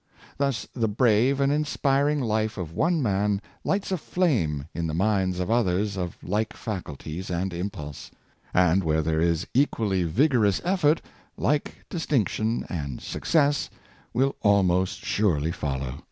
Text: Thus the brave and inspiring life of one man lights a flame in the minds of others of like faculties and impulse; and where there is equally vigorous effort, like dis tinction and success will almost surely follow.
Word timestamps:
Thus 0.39 0.67
the 0.73 0.87
brave 0.87 1.39
and 1.39 1.51
inspiring 1.51 2.21
life 2.21 2.57
of 2.57 2.73
one 2.73 3.03
man 3.03 3.39
lights 3.63 3.91
a 3.91 3.97
flame 3.99 4.65
in 4.73 4.87
the 4.87 4.95
minds 4.95 5.39
of 5.39 5.51
others 5.51 5.95
of 5.95 6.17
like 6.23 6.53
faculties 6.53 7.29
and 7.29 7.53
impulse; 7.53 8.09
and 8.51 8.83
where 8.83 9.03
there 9.03 9.21
is 9.21 9.45
equally 9.53 10.01
vigorous 10.01 10.59
effort, 10.65 11.03
like 11.37 11.85
dis 11.87 12.07
tinction 12.07 12.65
and 12.67 12.99
success 12.99 13.69
will 14.11 14.35
almost 14.41 15.05
surely 15.05 15.51
follow. 15.51 15.99